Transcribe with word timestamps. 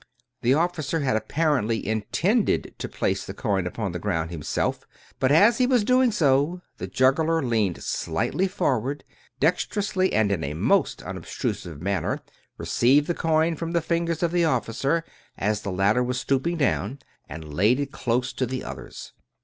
The 0.41 0.55
officer 0.55 1.01
had 1.01 1.15
apparently 1.15 1.85
intended 1.87 2.73
to 2.79 2.89
place 2.89 3.23
the 3.23 3.35
coin 3.35 3.67
upon 3.67 3.91
the 3.91 3.99
ground 3.99 4.31
himself, 4.31 4.87
but 5.19 5.31
as 5.31 5.59
he 5.59 5.67
was 5.67 5.83
doing 5.83 6.11
so, 6.11 6.63
the 6.79 6.87
juggler 6.87 7.43
leaned 7.43 7.83
slightly 7.83 8.47
forward, 8.47 9.03
dexterously 9.39 10.11
and 10.11 10.31
in 10.31 10.43
a 10.43 10.55
most 10.55 11.03
unobtrusive 11.03 11.83
manner 11.83 12.19
received 12.57 13.05
the 13.05 13.13
coin 13.13 13.55
from 13.55 13.73
the 13.73 13.81
fin 13.81 14.07
gers 14.07 14.23
of 14.23 14.31
the 14.31 14.43
officer, 14.43 15.03
as 15.37 15.61
the 15.61 15.71
latter 15.71 16.03
was 16.03 16.19
stooping 16.19 16.57
down, 16.57 16.97
and 17.29 17.53
laid 17.53 17.79
it 17.79 17.91
close 17.91 18.33
to 18.33 18.47
the 18.47 18.63
others. 18.63 19.13